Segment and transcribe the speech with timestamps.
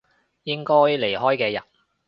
[0.45, 1.61] 應該離開嘅人